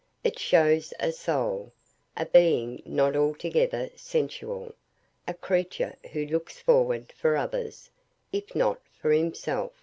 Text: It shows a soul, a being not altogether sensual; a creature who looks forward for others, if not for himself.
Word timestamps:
It 0.23 0.39
shows 0.39 0.95
a 0.99 1.11
soul, 1.11 1.73
a 2.17 2.25
being 2.25 2.81
not 2.87 3.15
altogether 3.15 3.91
sensual; 3.95 4.73
a 5.27 5.35
creature 5.35 5.95
who 6.11 6.25
looks 6.25 6.57
forward 6.57 7.11
for 7.11 7.37
others, 7.37 7.91
if 8.31 8.55
not 8.55 8.79
for 8.99 9.11
himself. 9.11 9.73